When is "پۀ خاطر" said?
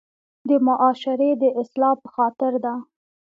2.01-2.53